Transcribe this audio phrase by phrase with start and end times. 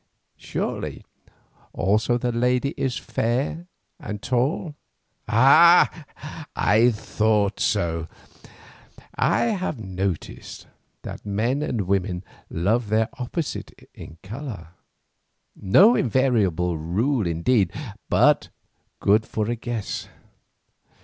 [0.37, 1.05] Surely
[1.73, 3.67] also the lady is fair
[3.99, 4.73] and tall?
[5.27, 6.05] Ah!
[6.55, 8.07] I thought so.
[9.13, 10.65] I have noticed
[11.03, 14.69] that men and women love their opposite in colour,
[15.55, 17.71] no invariable rule indeed,
[18.09, 18.49] but
[18.99, 20.07] good for a guess."